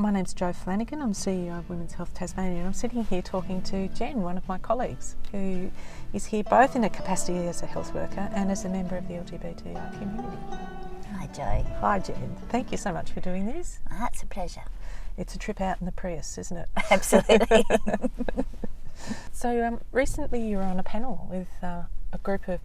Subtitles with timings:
[0.00, 1.02] My name's Jo Flanagan.
[1.02, 4.48] I'm CEO of Women's Health Tasmania, and I'm sitting here talking to Jen, one of
[4.48, 5.70] my colleagues, who
[6.14, 9.06] is here both in a capacity as a health worker and as a member of
[9.08, 10.38] the LGBTI community.
[11.12, 11.70] Hi, Jo.
[11.80, 12.34] Hi, Jen.
[12.48, 13.80] Thank you so much for doing this.
[13.90, 14.62] That's a pleasure.
[15.18, 16.68] It's a trip out in the Prius, isn't it?
[16.90, 17.66] Absolutely.
[19.32, 22.60] so, um, recently you were on a panel with uh, a group of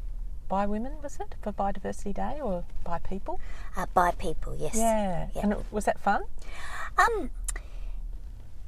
[0.48, 3.42] bi women, was it, for Biodiversity Day or bi people?
[3.76, 4.76] uh, bi people, yes.
[4.78, 5.28] Yeah.
[5.36, 5.42] Yeah.
[5.44, 6.24] And was that fun?
[6.98, 7.30] Um,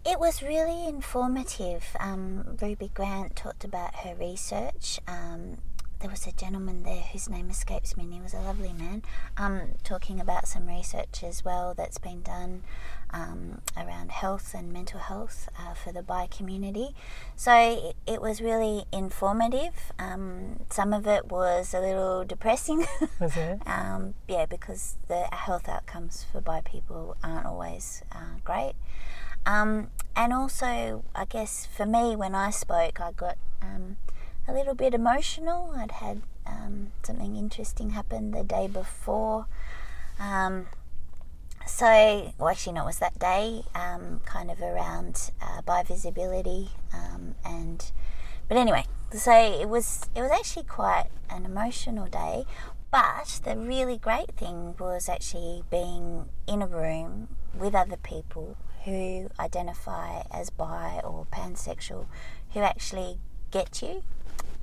[0.05, 1.83] it was really informative.
[1.99, 4.99] Um, Ruby Grant talked about her research.
[5.07, 5.57] Um,
[5.99, 9.03] there was a gentleman there whose name escapes me, and he was a lovely man,
[9.37, 12.63] um, talking about some research as well that's been done
[13.11, 16.89] um, around health and mental health uh, for the bi community.
[17.35, 19.91] So it, it was really informative.
[19.97, 22.85] Um, some of it was a little depressing.
[23.19, 23.61] Was it?
[23.67, 28.73] Um, yeah, because the health outcomes for bi people aren't always uh, great.
[29.45, 33.97] Um, and also, I guess for me, when I spoke, I got um,
[34.47, 35.73] a little bit emotional.
[35.75, 39.47] I'd had um, something interesting happen the day before.
[40.19, 40.67] Um,
[41.65, 46.69] so, well, actually, no, it was that day, um, kind of around uh, bi visibility,
[46.93, 47.91] um, and
[48.47, 52.45] but anyway, so it was it was actually quite an emotional day.
[52.89, 59.29] But the really great thing was actually being in a room with other people who
[59.37, 62.05] identify as bi or pansexual,
[62.53, 63.19] who actually
[63.51, 64.03] get you.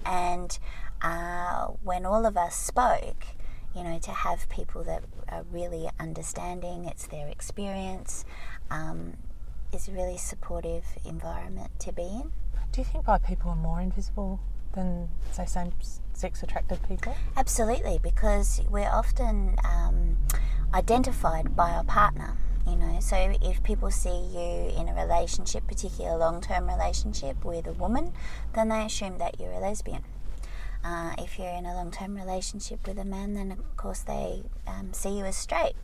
[0.04, 0.58] And
[1.02, 3.26] uh, when all of us spoke,
[3.74, 8.24] you know, to have people that are really understanding, it's their experience,
[8.70, 9.14] um,
[9.72, 12.32] is a really supportive environment to be in.
[12.72, 14.40] Do you think bi people are more invisible
[14.74, 15.72] than, say, same
[16.12, 17.16] sex attracted people?
[17.36, 20.16] Absolutely, because we're often um,
[20.72, 22.36] identified by our partner.
[22.66, 27.66] You know, so if people see you in a relationship, particularly a long-term relationship with
[27.66, 28.12] a woman,
[28.54, 30.02] then they assume that you're a lesbian.
[30.82, 34.92] Uh, if you're in a long-term relationship with a man, then of course they um,
[34.92, 35.74] see you as straight.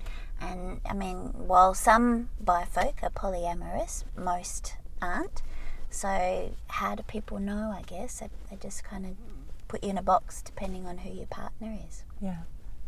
[0.41, 5.43] And I mean, while some bi folk are polyamorous, most aren't.
[5.91, 7.75] So how do people know?
[7.77, 9.13] I guess they, they just kind of
[9.69, 12.05] put you in a box depending on who your partner is.
[12.21, 12.39] Yeah.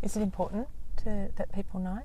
[0.02, 0.68] Is it important
[0.98, 2.00] to that people know?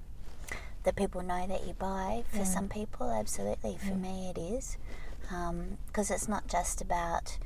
[0.87, 2.23] That people know that you buy.
[2.29, 2.43] For Yeah.
[2.45, 3.75] some people, absolutely.
[3.77, 4.77] For me, it is
[5.19, 7.37] because it's not just about,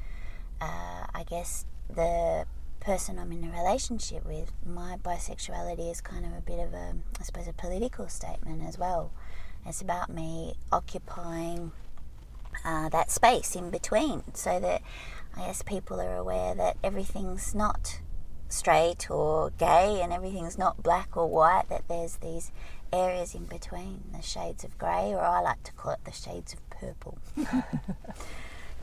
[0.62, 2.46] uh, I guess, the
[2.80, 4.54] person I'm in a relationship with.
[4.64, 8.78] My bisexuality is kind of a bit of a, I suppose, a political statement as
[8.78, 9.12] well.
[9.66, 11.72] It's about me occupying
[12.64, 14.84] uh, that space in between so that
[15.36, 18.02] I guess people are aware that everything's not
[18.50, 22.52] straight or gay and everything's not black or white, that there's these
[22.94, 26.54] areas in between, the shades of grey, or I like to call it the shades
[26.54, 27.18] of purple.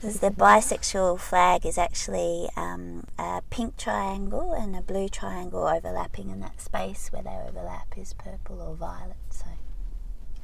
[0.00, 6.30] Because the bisexual flag is actually um, a pink triangle and a blue triangle overlapping,
[6.30, 9.16] and that space where they overlap is purple or violet.
[9.30, 9.46] So,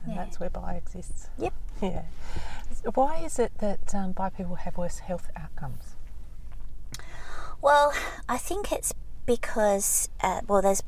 [0.02, 0.24] And Yeah.
[0.24, 1.28] that's where bi exists.
[1.38, 1.52] Yep.
[1.80, 2.02] Yeah.
[2.94, 5.94] Why is it that um, bi people have worse health outcomes?
[7.62, 7.92] Well,
[8.28, 8.92] I think it's
[9.24, 10.82] because, uh, well, there's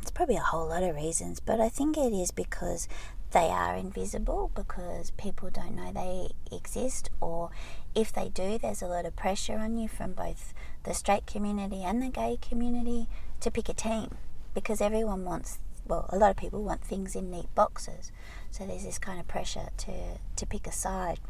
[0.00, 2.88] it's probably a whole lot of reasons, but I think it is because
[3.32, 7.50] they are invisible because people don't know they exist, or
[7.94, 10.54] if they do, there's a lot of pressure on you from both
[10.84, 13.08] the straight community and the gay community
[13.40, 14.16] to pick a team
[14.54, 18.12] because everyone wants, well, a lot of people want things in neat boxes.
[18.50, 19.92] So there's this kind of pressure to,
[20.36, 21.20] to pick a side.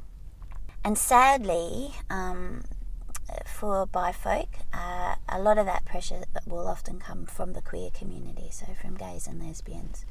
[0.85, 2.63] And sadly, um,
[3.47, 7.91] for bi folk, uh, a lot of that pressure will often come from the queer
[7.91, 10.05] community, so from gays and lesbians.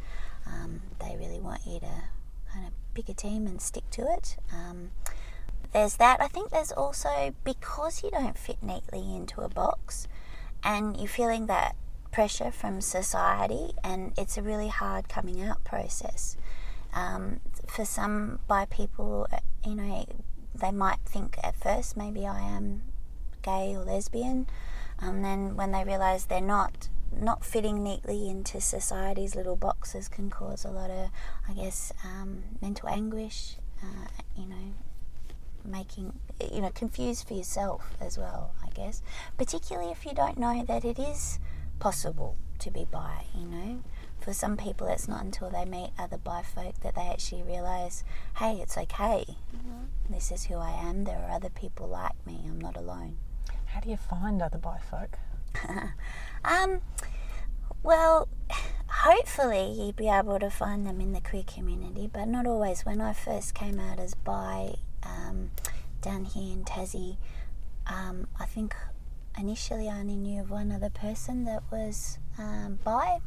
[0.46, 2.03] Um, they really want you to
[2.52, 4.38] kind of pick a team and stick to it.
[4.52, 4.92] Um,
[5.74, 6.22] there's that.
[6.22, 10.08] I think there's also because you don't fit neatly into a box
[10.64, 11.76] and you're feeling that
[12.12, 16.38] pressure from society, and it's a really hard coming out process.
[16.94, 19.28] Um, for some bi people,
[19.66, 20.06] you know,
[20.53, 22.84] they might think at first maybe I am
[23.46, 24.47] gay or lesbian.
[25.00, 30.30] Um, then when they realise they're not, not fitting neatly into society's little boxes can
[30.30, 31.09] cause a lot of,
[31.47, 33.58] I guess, um, mental anguish.
[33.84, 34.74] Uh, you know,
[35.64, 36.14] making
[36.53, 38.53] you know confused for yourself as well.
[38.64, 39.02] I guess,
[39.38, 41.40] particularly if you don't know that it is
[41.80, 43.26] possible to be bi.
[43.38, 43.84] You know,
[44.20, 48.03] for some people, it's not until they meet other bi folk that they actually realise,
[48.38, 49.26] hey, it's okay.
[50.09, 51.03] This is who I am.
[51.03, 52.42] There are other people like me.
[52.47, 53.18] I'm not alone.
[53.75, 55.19] How do you find other bi folk?
[56.45, 56.81] Um,
[57.81, 58.29] well,
[58.87, 62.85] hopefully you'd be able to find them in the queer community, but not always.
[62.85, 65.49] When I first came out as bi um,
[66.01, 67.17] down here in Tassie,
[67.87, 68.75] um, I think
[69.39, 73.17] initially I only knew of one other person that was um, bi.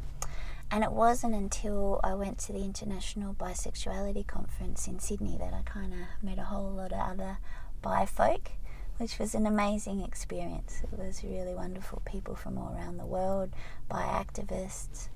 [0.71, 5.63] And it wasn't until I went to the International Bisexuality Conference in Sydney that I
[5.65, 7.39] kind of met a whole lot of other
[7.83, 8.53] bi folk,
[8.99, 10.83] which was an amazing experience.
[10.93, 13.51] It was really wonderful people from all around the world,
[13.89, 15.09] bi activists.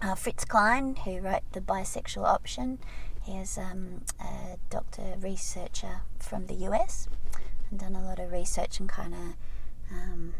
[0.00, 2.78] Uh, Fritz Klein, who wrote The Bisexual Option,
[3.22, 7.08] he is um, a doctor researcher from the US
[7.70, 9.34] and done a lot of research and kind of
[9.90, 10.34] um,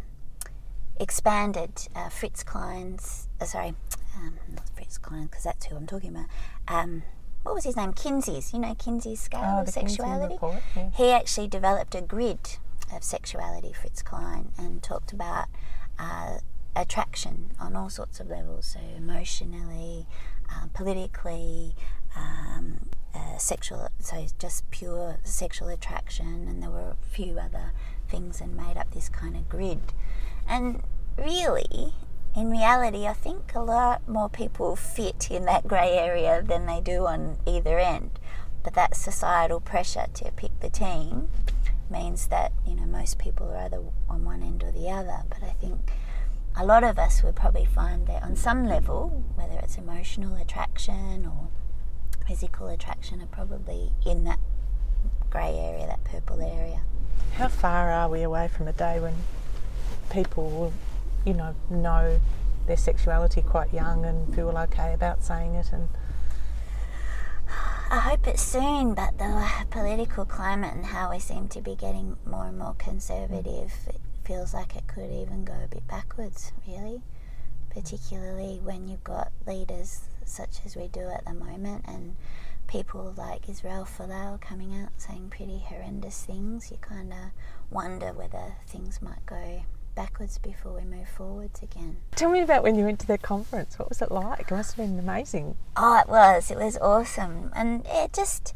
[0.99, 3.75] expanded uh, Fritz Klein's, uh, sorry,
[4.17, 6.27] um, not Fritz Klein, because that's who I'm talking about.
[7.43, 7.93] What was his name?
[7.93, 10.35] Kinsey's, you know, Kinsey's scale Oh, of sexuality.
[10.35, 10.91] report, yeah.
[10.95, 12.39] He actually developed a grid
[12.95, 15.47] of sexuality, Fritz Klein, and talked about
[15.99, 16.39] uh,
[16.77, 20.07] attraction on all sorts of levels, so emotionally,
[20.51, 21.75] um, politically,
[22.17, 27.73] um, uh, sexual, so just pure sexual attraction, and there were a few other
[28.09, 29.81] things, and made up this kind of grid.
[30.49, 30.83] And
[31.19, 31.95] really,
[32.35, 36.81] in reality, I think a lot more people fit in that grey area than they
[36.81, 38.19] do on either end.
[38.63, 41.29] But that societal pressure to pick the team
[41.91, 45.25] means that you know most people are either on one end or the other.
[45.29, 45.93] But I think
[46.57, 51.27] a lot of us would probably find that on some level, whether it's emotional attraction
[51.27, 51.49] or
[52.27, 54.39] physical attraction, are probably in that
[55.29, 56.81] grey area, that purple area.
[57.35, 59.15] How far are we away from a day when
[60.11, 60.73] people will,
[61.25, 62.21] you know, know
[62.67, 65.89] their sexuality quite young and feel okay about saying it and
[67.93, 72.17] I hope it's soon, but the political climate and how we seem to be getting
[72.25, 77.03] more and more conservative, it feels like it could even go a bit backwards, really.
[77.69, 82.17] Particularly when you've got leaders such as we do at the moment and
[82.67, 86.71] people like Israel Folau coming out saying pretty horrendous things.
[86.71, 87.33] You kind of
[87.71, 91.97] wonder whether things might go backwards before we move forwards again.
[92.15, 93.79] Tell me about when you went to that conference.
[93.79, 94.41] What was it like?
[94.41, 95.57] It must have been amazing.
[95.77, 96.51] Oh, it was.
[96.51, 97.51] It was awesome.
[97.55, 98.55] And it just,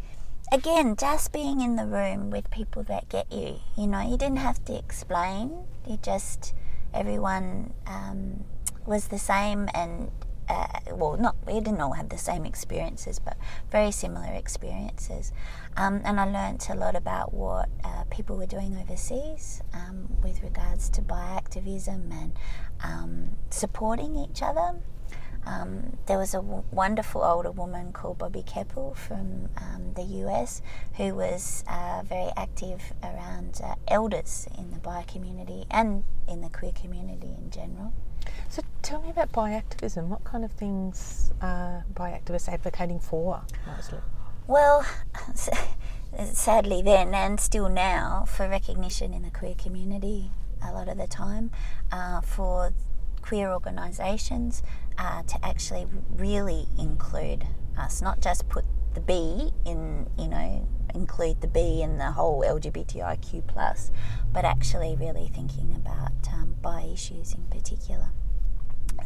[0.53, 3.61] again, just being in the room with people that get you.
[3.77, 5.65] You know, you didn't have to explain.
[5.87, 6.55] You just,
[6.95, 8.45] everyone um,
[8.85, 10.11] was the same and,
[10.49, 13.37] uh, well, not, we didn't all have the same experiences, but
[13.71, 15.33] very similar experiences.
[15.77, 20.43] Um, and I learnt a lot about what uh, people were doing overseas um, with
[20.43, 22.33] regards to bi-activism and
[22.83, 24.77] um, supporting each other.
[25.47, 30.61] Um, there was a w- wonderful older woman called Bobbi Keppel from um, the US
[30.97, 36.49] who was uh, very active around uh, elders in the bi community and in the
[36.49, 37.93] queer community in general.
[38.49, 40.09] So tell me about bi-activism.
[40.09, 43.99] What kind of things are bi-activists advocating for mostly?
[44.47, 44.87] Well,
[46.33, 50.31] sadly, then and still now, for recognition in the queer community,
[50.63, 51.51] a lot of the time,
[51.91, 52.73] uh, for
[53.23, 54.63] queer organisations
[54.99, 57.47] uh, to actually really include
[57.77, 58.65] us, not just put
[58.95, 63.91] the B in, you know, include the B in the whole LGBTIQ plus,
[64.33, 68.09] but actually really thinking about um, bi issues in particular.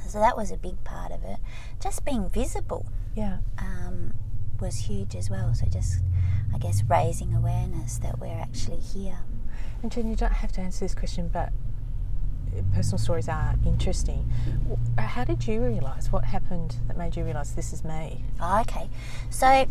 [0.09, 1.39] So that was a big part of it.
[1.83, 3.39] Just being visible Yeah.
[3.59, 4.15] um,
[4.61, 5.53] was huge as well.
[5.55, 6.01] So just,
[6.55, 9.19] I guess, raising awareness that we're actually here.
[9.83, 11.51] And Jen, you don't have to answer this question, but
[12.75, 14.31] personal stories are interesting.
[14.99, 16.11] How did you realise?
[16.13, 18.25] What happened that made you realise this is me?
[18.41, 18.89] Oh, okay.
[19.31, 19.67] So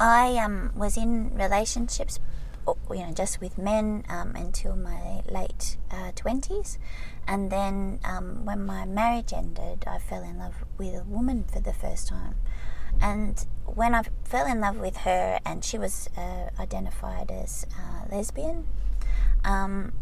[0.00, 2.20] I um, was in relationships,
[2.66, 6.78] you know, just with men um, until my late uh, twenties,
[7.26, 11.60] and then um, when my marriage ended, I fell in love with a woman for
[11.60, 12.36] the first time.
[13.00, 18.14] And when I fell in love with her, and she was uh, identified as uh,
[18.14, 18.66] lesbian,
[19.44, 19.92] um,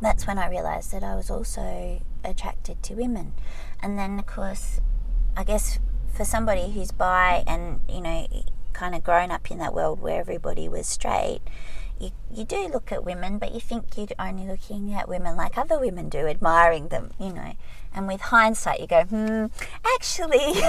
[0.00, 3.34] that's when I realised that I was also attracted to women.
[3.82, 4.80] And then, of course,
[5.36, 5.78] I guess
[6.12, 8.26] for somebody who's bi and, you know,
[8.78, 11.40] kind of grown up in that world where everybody was straight,
[11.98, 15.58] you, you do look at women, but you think you're only looking at women like
[15.58, 17.54] other women do, admiring them, you know.
[17.92, 19.46] And with hindsight, you go, hmm,
[19.96, 20.38] actually,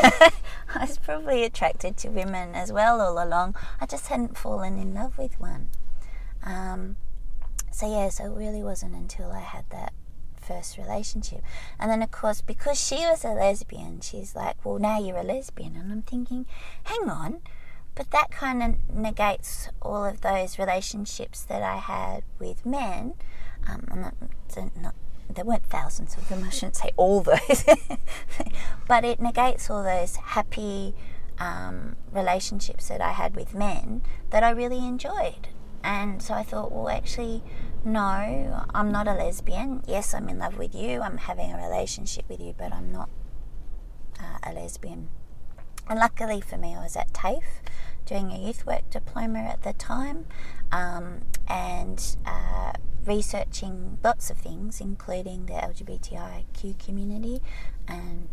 [0.74, 3.56] I was probably attracted to women as well all along.
[3.80, 5.70] I just hadn't fallen in love with one.
[6.44, 6.96] Um,
[7.72, 9.94] so yeah, so it really wasn't until I had that
[10.42, 11.44] first relationship.
[11.78, 15.24] And then of course because she was a lesbian, she's like, Well now you're a
[15.24, 16.48] lesbian and I'm thinking,
[16.86, 17.42] hang on,
[18.00, 23.16] but that kind of negates all of those relationships that I had with men.
[23.68, 24.14] Um, not,
[24.82, 24.96] not
[25.30, 26.46] there weren't thousands of them.
[26.46, 27.66] I shouldn't say all those,
[28.88, 30.96] but it negates all those happy
[31.40, 35.50] um, relationships that I had with men that I really enjoyed.
[35.84, 37.44] And so I thought, well, actually,
[37.84, 39.84] no, I'm not a lesbian.
[39.86, 41.02] Yes, I'm in love with you.
[41.02, 43.10] I'm having a relationship with you, but I'm not
[44.18, 45.10] uh, a lesbian.
[45.90, 47.62] And luckily for me, I was at TAFE
[48.10, 50.26] doing a youth work diploma at the time
[50.72, 52.74] um, and uh,
[53.06, 57.42] researching lots of things, including the LGBTIQ community,
[57.88, 58.28] and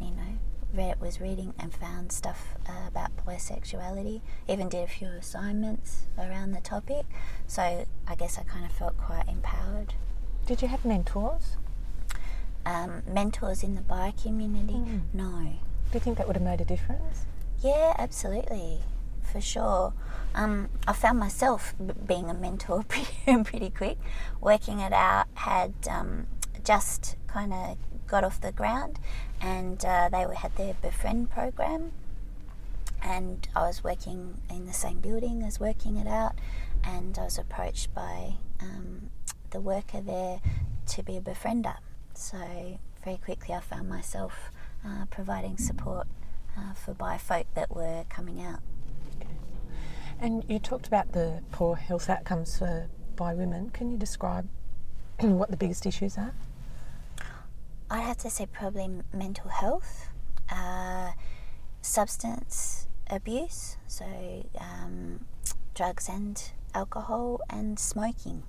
[0.00, 0.38] you know,
[0.74, 4.20] read, was reading and found stuff uh, about bisexuality.
[4.48, 7.06] Even did a few assignments around the topic,
[7.46, 9.94] so I guess I kind of felt quite empowered.
[10.46, 11.56] Did you have mentors?
[12.66, 14.74] Um, mentors in the bi community?
[14.74, 15.00] Mm.
[15.12, 15.52] No.
[15.92, 17.26] Do you think that would have made a difference?
[17.62, 18.80] Yeah, absolutely,
[19.24, 19.92] for sure.
[20.34, 21.74] Um, I found myself
[22.06, 23.98] being a mentor pretty, pretty quick,
[24.40, 25.26] working it out.
[25.34, 26.26] Had um,
[26.64, 27.76] just kind of
[28.06, 28.98] got off the ground,
[29.40, 31.92] and uh, they had their befriend program,
[33.02, 36.34] and I was working in the same building as working it out,
[36.82, 39.10] and I was approached by um,
[39.50, 40.40] the worker there
[40.86, 41.76] to be a befriender.
[42.14, 44.50] So very quickly, I found myself
[44.84, 46.06] uh, providing support
[46.56, 48.60] uh, for bi folk that were coming out.
[50.20, 53.70] And you talked about the poor health outcomes for bi women.
[53.70, 54.48] Can you describe
[55.20, 56.34] what the biggest issues are?
[57.90, 60.08] I'd have to say probably mental health,
[60.50, 61.12] uh,
[61.82, 64.04] substance abuse, so
[64.58, 65.26] um,
[65.74, 68.42] drugs and alcohol, and smoking.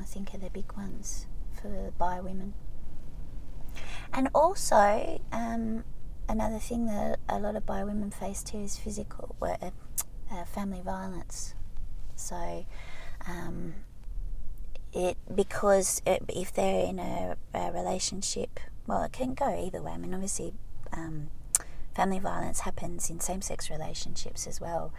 [0.00, 1.26] I think are the big ones
[1.60, 2.54] for bi women.
[4.12, 5.84] And also, um,
[6.28, 9.70] another thing that a lot of bi women face too is physical, uh,
[10.32, 11.54] uh, family violence.
[12.16, 12.66] So,
[13.26, 13.74] um,
[14.92, 19.92] it because it, if they're in a, a, relationship, well, it can go either way.
[19.92, 20.54] I mean, obviously,
[20.92, 21.28] um,
[21.94, 24.92] family violence happens in same-sex relationships as well.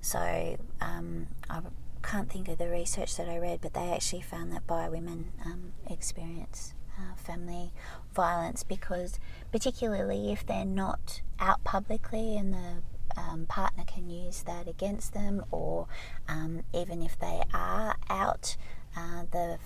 [0.00, 1.60] So um, I
[2.02, 5.32] can't think of the research that I read, but they actually found that bi women
[5.44, 7.72] um, experience uh, family
[8.14, 9.18] violence because,
[9.52, 12.82] particularly if they're not out publicly and the
[13.16, 15.88] um, partner can use that against them, or
[16.28, 18.56] um, even if they are out,
[18.96, 19.58] uh, the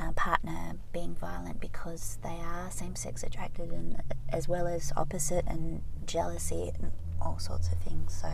[0.00, 5.44] uh, partner being violent because they are same sex attracted, and as well as opposite
[5.46, 8.20] and jealousy and all sorts of things.
[8.20, 8.28] So,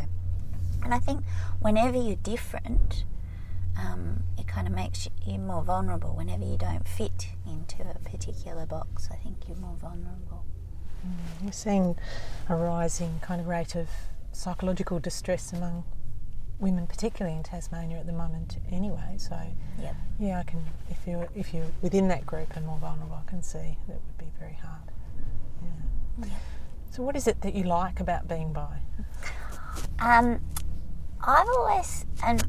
[0.85, 1.25] and I think
[1.61, 3.05] whenever you're different,
[3.79, 6.15] um, it kind of makes you more vulnerable.
[6.15, 10.45] Whenever you don't fit into a particular box, I think you're more vulnerable.
[11.07, 11.97] Mm, you're seeing
[12.49, 13.89] a rising kind of rate of
[14.37, 15.85] psychological distress among
[16.59, 18.59] women, particularly in Tasmania at the moment.
[18.71, 19.39] Anyway, so
[19.81, 19.97] yep.
[20.19, 20.63] yeah, I can.
[20.91, 24.19] If you're if you're within that group and more vulnerable, I can see that would
[24.19, 24.93] be very hard.
[25.63, 26.27] Yeah.
[26.29, 26.41] Yep.
[26.91, 28.79] So, what is it that you like about being bi?
[29.99, 30.41] Um,
[31.23, 32.45] I've always and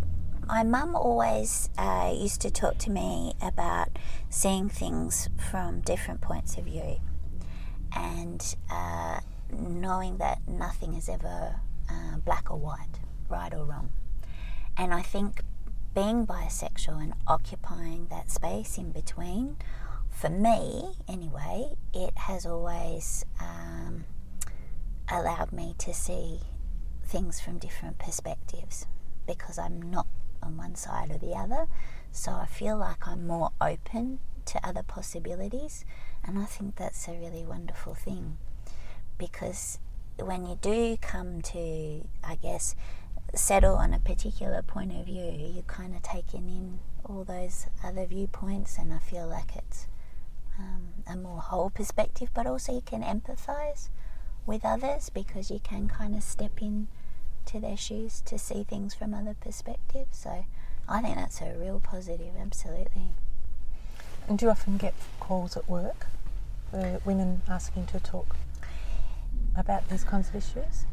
[0.47, 3.89] my mum always uh, used to talk to me about
[4.29, 6.99] seeing things from different points of view
[7.93, 9.19] and uh,
[9.51, 13.89] knowing that nothing is ever uh, black or white, right or wrong.
[14.77, 15.41] And I think
[15.93, 19.57] being bisexual and occupying that space in between,
[20.09, 24.05] for me anyway, it has always um,
[25.09, 26.39] allowed me to see
[27.03, 28.85] things from different perspectives
[29.25, 30.07] because I'm not
[30.43, 31.67] on one side or the other.
[32.11, 35.85] So I feel like I'm more open to other possibilities,
[36.23, 38.37] and I think that's a really wonderful thing
[39.17, 39.79] because
[40.19, 42.75] when you do come to, I guess,
[43.35, 48.05] settle on a particular point of view, you're kind of taking in all those other
[48.05, 49.87] viewpoints, and I feel like it's
[50.59, 53.89] um, a more whole perspective, but also you can empathize
[54.45, 56.87] with others because you can kind of step in
[57.45, 60.17] to their shoes to see things from other perspectives.
[60.17, 60.45] So
[60.87, 63.09] I think that's a real positive, absolutely.
[64.27, 66.07] And do you often get calls at work
[66.71, 68.35] for women asking to talk
[69.57, 70.85] about these kinds of issues?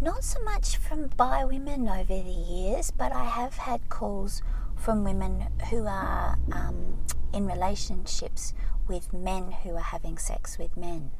[0.00, 4.42] Not so much from bi women over the years, but I have had calls
[4.76, 6.98] from women who are um,
[7.34, 8.54] in relationships
[8.88, 11.10] with men who are having sex with men.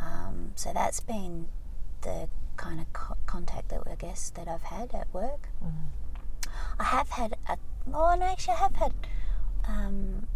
[0.00, 1.48] Um, so that's been
[2.02, 5.48] the kind of co- contact that I guess that I've had at work.
[5.62, 6.50] Mm.
[6.78, 7.58] I have had a
[7.92, 8.92] oh no, actually I have had
[9.68, 10.26] um,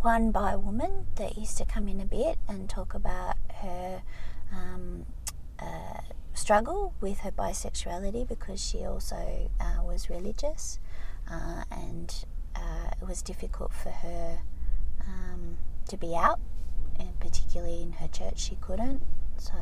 [0.00, 4.02] one bi woman that used to come in a bit and talk about her
[4.52, 5.06] um,
[5.58, 6.00] uh,
[6.34, 10.78] struggle with her bisexuality because she also uh, was religious
[11.30, 14.40] uh, and uh, it was difficult for her
[15.06, 15.56] um,
[15.88, 16.40] to be out,
[16.98, 19.02] and particularly in her church, she couldn't.
[19.38, 19.54] So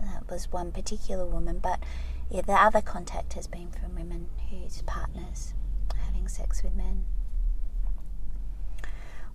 [0.00, 1.58] that was one particular woman.
[1.58, 1.80] But
[2.30, 5.54] yeah, the other contact has been from women whose partners
[6.06, 7.04] having sex with men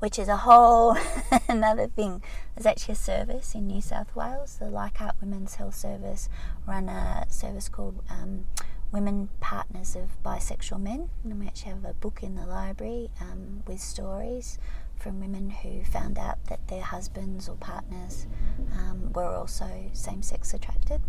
[0.04, 0.98] which is a whole
[1.48, 2.22] another thing.
[2.58, 6.28] There's actually a service in New South Wales, the Leichhardt Women's Health Service,
[6.68, 8.44] run a service called um,
[8.92, 11.08] Women Partners of Bisexual Men.
[11.24, 14.60] And we actually have a book in the library um, with stories
[14.98, 18.28] from women who found out that their husbands or partners
[18.74, 21.00] um, were also same sex attracted.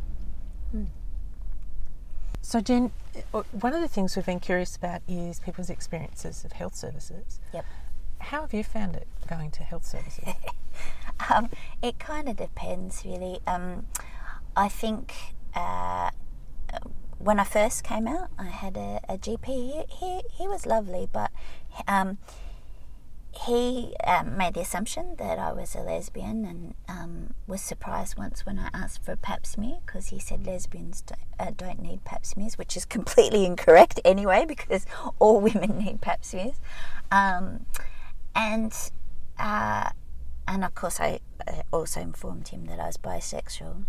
[0.71, 0.85] Hmm.
[2.43, 2.93] So, Jen,
[3.33, 7.41] uh, one of the things we've been curious about is people's experiences of health services.
[7.53, 7.65] Yep.
[8.25, 10.25] How have you found it going to health services?
[11.35, 11.50] um,
[11.83, 13.40] it kind of depends, really.
[13.47, 13.87] Um,
[14.57, 15.12] I think
[15.54, 16.11] uh,
[17.19, 19.47] when I first came out, I had a, a GP.
[19.47, 21.31] He, he, he, was lovely, but
[21.87, 22.19] um,
[23.45, 28.47] he um, made the assumption that I was a lesbian and um, was surprised once
[28.47, 32.04] when I asked for a pap smear because he said lesbians don't, uh, don't, need
[32.04, 34.87] pap smears, which is completely incorrect anyway because
[35.19, 36.61] all women need pap smears.
[37.11, 37.66] Um,
[38.35, 38.73] and
[39.38, 39.91] uh,
[40.47, 41.21] and of course I
[41.73, 43.85] also informed him that I was bisexual.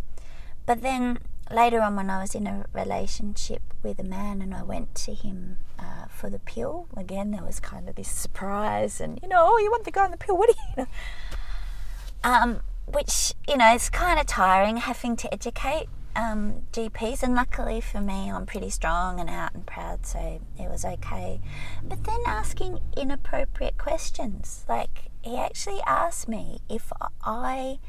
[0.66, 1.20] But then
[1.52, 5.14] later on, when I was in a relationship with a man and I went to
[5.14, 9.44] him uh, for the pill, again there was kind of this surprise and you know,
[9.48, 10.38] oh, you want the guy on the pill?
[10.38, 10.88] What do you?
[12.24, 17.82] Um, which you know, it's kind of tiring having to educate um, GPs, and luckily
[17.82, 21.42] for me, I'm pretty strong and out and proud, so it was okay.
[21.84, 26.92] But then asking inappropriate questions, like he actually asked me if
[27.24, 27.80] I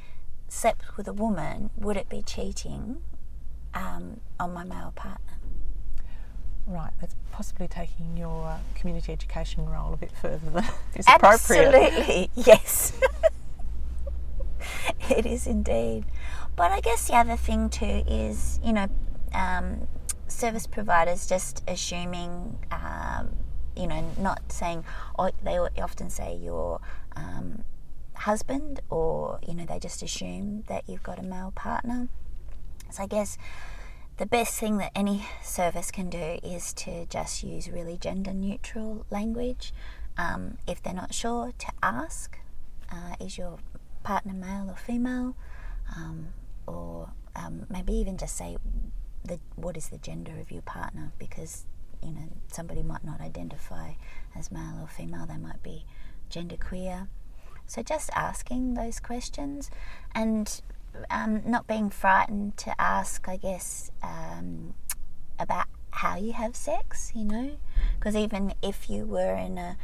[0.48, 3.02] slept with a woman, would it be cheating
[3.74, 5.34] um, on my male partner?
[6.66, 10.64] Right, that's possibly taking your uh, community education role a bit further than
[10.96, 11.74] is appropriate.
[11.74, 12.92] Absolutely, yes.
[15.10, 16.04] it is indeed.
[16.56, 18.88] But I guess the other thing too is, you know,
[19.34, 19.86] um,
[20.26, 23.36] service providers just assuming, um,
[23.76, 24.84] you know, not saying,
[25.18, 26.80] or they often say your
[27.14, 27.62] um,
[28.14, 32.08] husband, or, you know, they just assume that you've got a male partner.
[32.90, 33.36] So I guess
[34.16, 39.04] the best thing that any service can do is to just use really gender neutral
[39.10, 39.74] language.
[40.16, 42.38] Um, if they're not sure, to ask,
[42.90, 43.58] uh, is your
[44.02, 45.36] partner male or female?
[45.94, 46.28] Um,
[46.66, 48.56] or um, maybe even just say
[49.24, 51.12] the, what is the gender of your partner?
[51.18, 51.64] Because
[52.02, 53.92] you know somebody might not identify
[54.34, 55.26] as male or female.
[55.26, 55.84] They might be
[56.30, 57.08] genderqueer.
[57.66, 59.70] So just asking those questions
[60.14, 60.60] and
[61.10, 64.74] um, not being frightened to ask i guess um,
[65.38, 67.52] about how you have sex you know?
[67.98, 69.76] Because even if you were in a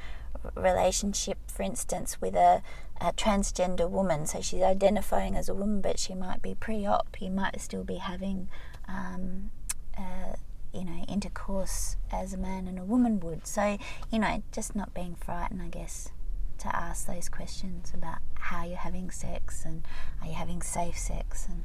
[0.55, 2.63] relationship for instance with a
[3.03, 7.21] a transgender woman, so she's identifying as a woman, but she might be pre-op.
[7.21, 8.49] You might still be having,
[8.89, 9.51] um,
[9.99, 10.35] uh,
[10.73, 13.47] you know, intercourse as a man and a woman would.
[13.47, 13.77] So
[14.11, 16.11] you know, just not being frightened, I guess,
[16.59, 19.85] to ask those questions about how you're having sex and
[20.21, 21.65] are you having safe sex and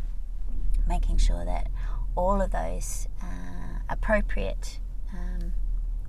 [0.87, 1.67] making sure that
[2.15, 4.79] all of those uh, appropriate
[5.13, 5.53] um,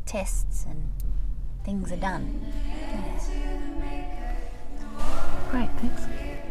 [0.07, 0.91] tests and
[1.65, 2.41] things are done.
[5.51, 6.03] Great, thanks.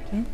[0.10, 0.26] Jen?